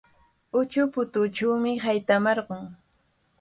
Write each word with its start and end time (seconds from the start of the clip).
Utsuputuuchawmi 0.59 1.75
haytamarqun. 1.85 2.65